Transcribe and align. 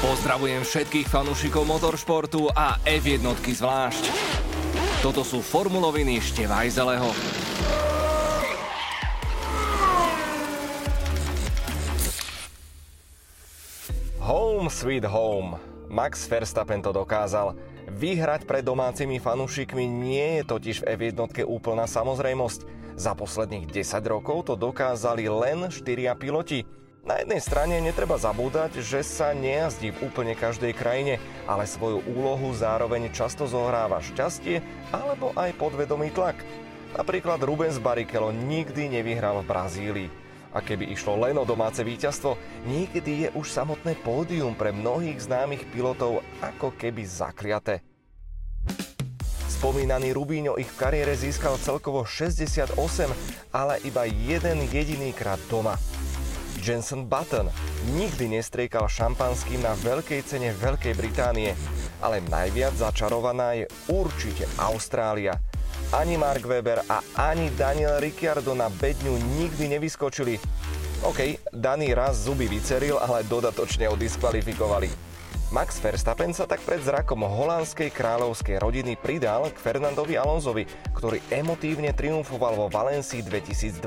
Pozdravujem 0.00 0.64
všetkých 0.64 1.12
fanúšikov 1.12 1.68
motoršportu 1.68 2.48
a 2.56 2.80
F1 2.88 3.20
zvlášť. 3.36 4.08
Toto 5.04 5.20
sú 5.20 5.44
formuloviny 5.44 6.16
Števajzeleho. 6.24 7.12
Home 14.24 14.72
sweet 14.72 15.04
home. 15.04 15.60
Max 15.92 16.24
Verstappen 16.24 16.80
to 16.80 16.96
dokázal. 16.96 17.52
Vyhrať 17.92 18.48
pred 18.48 18.64
domácimi 18.64 19.20
fanúšikmi 19.20 19.84
nie 19.84 20.40
je 20.40 20.42
totiž 20.48 20.76
v 20.80 20.96
F1 20.96 21.44
úplná 21.44 21.84
samozrejmosť. 21.84 22.64
Za 22.96 23.12
posledných 23.12 23.68
10 23.68 24.00
rokov 24.08 24.48
to 24.48 24.56
dokázali 24.56 25.28
len 25.28 25.68
4 25.68 25.84
piloti. 26.16 26.79
Na 27.00 27.16
jednej 27.16 27.40
strane 27.40 27.80
netreba 27.80 28.20
zabúdať, 28.20 28.84
že 28.84 29.00
sa 29.00 29.32
nejazdí 29.32 29.88
v 29.88 30.12
úplne 30.12 30.36
každej 30.36 30.76
krajine, 30.76 31.16
ale 31.48 31.64
svoju 31.64 32.04
úlohu 32.04 32.52
zároveň 32.52 33.08
často 33.08 33.48
zohráva 33.48 34.04
šťastie 34.04 34.60
alebo 34.92 35.32
aj 35.32 35.56
podvedomý 35.56 36.12
tlak. 36.12 36.36
Napríklad 36.92 37.40
Rubens 37.40 37.80
Barrichello 37.80 38.36
nikdy 38.36 38.92
nevyhral 38.92 39.40
v 39.40 39.48
Brazílii. 39.48 40.10
A 40.50 40.58
keby 40.60 40.92
išlo 40.92 41.14
len 41.16 41.38
o 41.38 41.46
domáce 41.46 41.80
víťazstvo, 41.80 42.34
niekedy 42.66 43.24
je 43.24 43.28
už 43.38 43.48
samotné 43.48 43.96
pódium 44.02 44.52
pre 44.52 44.74
mnohých 44.74 45.24
známych 45.24 45.62
pilotov 45.70 46.20
ako 46.42 46.74
keby 46.74 47.06
zakliate. 47.06 47.80
Spomínaný 49.46 50.12
Rubíňo 50.12 50.58
ich 50.58 50.68
v 50.68 50.80
kariére 50.80 51.14
získal 51.14 51.56
celkovo 51.62 52.02
68, 52.02 52.74
ale 53.54 53.78
iba 53.86 54.04
jeden 54.04 54.66
jediný 54.68 55.14
krát 55.14 55.38
doma. 55.46 55.78
Jenson 56.60 57.08
Button 57.08 57.48
nikdy 57.96 58.36
nestriekal 58.36 58.84
šampanským 58.84 59.64
na 59.64 59.72
veľkej 59.80 60.20
cene 60.28 60.52
Veľkej 60.52 60.92
Británie, 60.92 61.56
ale 62.04 62.20
najviac 62.28 62.76
začarovaná 62.76 63.56
je 63.56 63.66
určite 63.88 64.44
Austrália. 64.60 65.40
Ani 65.96 66.20
Mark 66.20 66.44
Webber 66.44 66.84
a 66.84 67.00
ani 67.16 67.48
Daniel 67.56 67.96
Ricciardo 67.96 68.52
na 68.52 68.68
bedňu 68.68 69.16
nikdy 69.40 69.72
nevyskočili. 69.72 70.36
OK, 71.00 71.40
Dani 71.48 71.96
raz 71.96 72.28
zuby 72.28 72.44
vyceril, 72.44 73.00
ale 73.00 73.24
dodatočne 73.24 73.88
ho 73.88 73.96
diskvalifikovali. 73.96 74.92
Max 75.50 75.82
Verstappen 75.82 76.30
sa 76.30 76.46
tak 76.46 76.62
pred 76.62 76.78
zrakom 76.78 77.26
holandskej 77.26 77.90
kráľovskej 77.90 78.62
rodiny 78.62 78.94
pridal 78.94 79.50
k 79.50 79.58
Fernandovi 79.58 80.14
Alonsovi, 80.14 80.62
ktorý 80.94 81.18
emotívne 81.26 81.90
triumfoval 81.90 82.54
vo 82.54 82.66
Valencii 82.70 83.18
2012. 83.26 83.82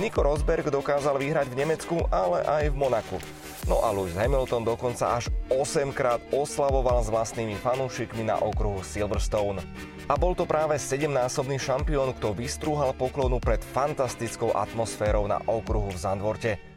Nico 0.00 0.24
Rosberg 0.24 0.72
dokázal 0.72 1.20
vyhrať 1.20 1.52
v 1.52 1.58
Nemecku, 1.60 1.96
ale 2.08 2.40
aj 2.48 2.72
v 2.72 2.76
Monaku. 2.80 3.20
No 3.68 3.84
a 3.84 3.92
Lewis 3.92 4.16
Hamilton 4.16 4.64
dokonca 4.64 5.20
až 5.20 5.28
8 5.52 5.92
krát 5.92 6.24
oslavoval 6.32 7.04
s 7.04 7.12
vlastnými 7.12 7.52
fanúšikmi 7.60 8.24
na 8.24 8.40
okruhu 8.40 8.80
Silverstone. 8.80 9.60
A 10.08 10.16
bol 10.16 10.32
to 10.32 10.48
práve 10.48 10.80
7-násobný 10.80 11.60
šampión, 11.60 12.16
kto 12.16 12.32
vystrúhal 12.32 12.96
poklonu 12.96 13.44
pred 13.44 13.60
fantastickou 13.60 14.56
atmosférou 14.56 15.28
na 15.28 15.36
okruhu 15.44 15.92
v 15.92 16.00
Zandvorte. 16.00 16.71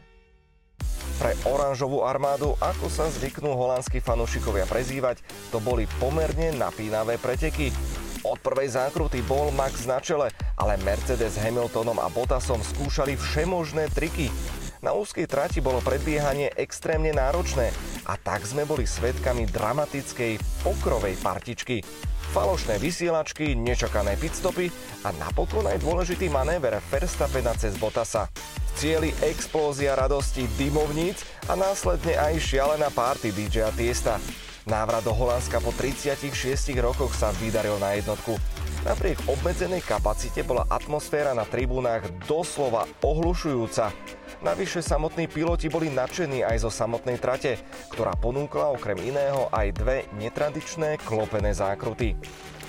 Pre 1.16 1.32
oranžovú 1.48 2.04
armádu, 2.04 2.52
ako 2.60 2.92
sa 2.92 3.08
zvyknú 3.08 3.56
holandskí 3.56 4.04
fanúšikovia 4.04 4.68
prezývať, 4.68 5.24
to 5.48 5.64
boli 5.64 5.88
pomerne 5.96 6.52
napínavé 6.60 7.16
preteky. 7.16 7.72
Od 8.20 8.36
prvej 8.44 8.76
zákruty 8.76 9.24
bol 9.24 9.48
Max 9.56 9.88
na 9.88 9.96
čele, 9.96 10.28
ale 10.60 10.76
Mercedes 10.84 11.40
Hamiltonom 11.40 11.96
a 12.04 12.12
Bottasom 12.12 12.60
skúšali 12.60 13.16
všemožné 13.16 13.88
triky. 13.96 14.28
Na 14.84 14.92
úzkej 14.92 15.24
trati 15.24 15.64
bolo 15.64 15.80
predbiehanie 15.80 16.52
extrémne 16.52 17.16
náročné 17.16 17.72
a 18.04 18.20
tak 18.20 18.44
sme 18.44 18.68
boli 18.68 18.84
svetkami 18.84 19.48
dramatickej 19.48 20.36
pokrovej 20.68 21.16
partičky. 21.24 21.80
Falošné 22.36 22.76
vysielačky, 22.76 23.56
nečakané 23.56 24.20
pitstopy 24.20 24.68
a 25.08 25.16
napokon 25.16 25.64
aj 25.64 25.80
dôležitý 25.80 26.28
manéver 26.28 26.76
Verstappena 26.92 27.56
cez 27.56 27.72
Bottasa 27.80 28.28
cieli 28.76 29.16
explózia 29.24 29.96
radosti 29.96 30.44
dymovníc 30.60 31.24
a 31.48 31.56
následne 31.56 32.12
aj 32.12 32.36
šialená 32.36 32.92
party 32.92 33.32
DJ 33.32 33.72
Tiesta. 33.72 34.20
Návrat 34.68 35.00
do 35.00 35.16
Holandska 35.16 35.64
po 35.64 35.72
36 35.72 36.76
rokoch 36.76 37.16
sa 37.16 37.32
vydaril 37.40 37.80
na 37.80 37.96
jednotku. 37.96 38.36
Napriek 38.84 39.16
obmedzenej 39.24 39.80
kapacite 39.80 40.44
bola 40.44 40.68
atmosféra 40.68 41.32
na 41.32 41.48
tribúnach 41.48 42.04
doslova 42.28 42.84
ohlušujúca. 43.00 43.88
Navyše 44.44 44.84
samotní 44.84 45.32
piloti 45.32 45.72
boli 45.72 45.88
nadšení 45.88 46.44
aj 46.44 46.68
zo 46.68 46.70
samotnej 46.70 47.16
trate, 47.16 47.56
ktorá 47.88 48.12
ponúkla 48.20 48.68
okrem 48.68 49.00
iného 49.00 49.48
aj 49.48 49.72
dve 49.72 49.96
netradičné 50.20 51.00
klopené 51.00 51.56
zákruty. 51.56 52.20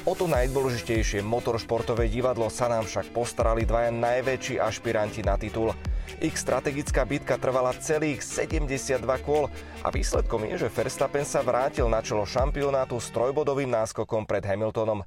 O 0.08 0.16
to 0.16 0.24
najdôležitejšie 0.32 1.20
motoršportové 1.20 2.08
divadlo 2.08 2.48
sa 2.48 2.72
nám 2.72 2.88
však 2.88 3.12
postarali 3.12 3.68
dvaja 3.68 3.92
najväčší 3.92 4.56
ašpiranti 4.56 5.20
na 5.20 5.36
titul. 5.36 5.76
Ich 6.24 6.40
strategická 6.40 7.04
bitka 7.04 7.36
trvala 7.36 7.76
celých 7.76 8.24
72 8.24 9.04
kôl 9.28 9.52
a 9.84 9.92
výsledkom 9.92 10.48
je, 10.48 10.64
že 10.64 10.72
Verstappen 10.72 11.28
sa 11.28 11.44
vrátil 11.44 11.92
na 11.92 12.00
čelo 12.00 12.24
šampionátu 12.24 12.96
s 13.04 13.12
trojbodovým 13.12 13.68
náskokom 13.68 14.24
pred 14.24 14.48
Hamiltonom. 14.48 15.04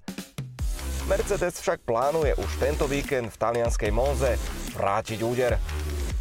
Mercedes 1.08 1.56
však 1.64 1.88
plánuje 1.88 2.36
už 2.36 2.50
tento 2.60 2.84
víkend 2.84 3.32
v 3.32 3.40
talianskej 3.40 3.88
Monze 3.88 4.36
vrátiť 4.76 5.18
úder. 5.24 5.56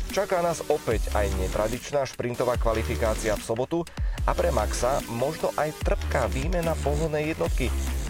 Čaká 0.09 0.41
nás 0.41 0.65
opäť 0.73 1.05
aj 1.13 1.29
netradičná 1.37 2.01
šprintová 2.09 2.57
kvalifikácia 2.57 3.37
v 3.37 3.45
sobotu 3.45 3.79
a 4.25 4.33
pre 4.33 4.49
Maxa 4.49 5.05
možno 5.13 5.53
aj 5.53 5.69
trpká 5.85 6.25
výmena 6.33 6.73
pohodnej 6.81 7.31
jednotky 7.31 7.69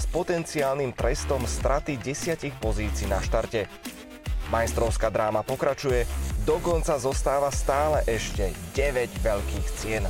potenciálnym 0.10 0.94
trestom 0.98 1.46
straty 1.46 2.02
desiatich 2.02 2.54
pozícií 2.58 3.06
na 3.06 3.22
štarte. 3.22 3.70
Majstrovská 4.50 5.14
dráma 5.14 5.46
pokračuje, 5.46 6.10
dokonca 6.42 6.98
zostáva 6.98 7.54
stále 7.54 8.02
ešte 8.10 8.50
9 8.74 9.22
veľkých 9.22 9.68
cien. 9.78 10.04